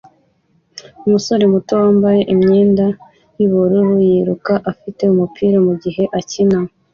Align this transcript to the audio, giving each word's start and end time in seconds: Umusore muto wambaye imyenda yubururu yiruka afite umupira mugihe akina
Umusore 1.05 1.43
muto 1.53 1.71
wambaye 1.81 2.21
imyenda 2.33 2.85
yubururu 3.39 3.93
yiruka 4.09 4.53
afite 4.71 5.01
umupira 5.13 5.57
mugihe 5.67 6.03
akina 6.19 6.59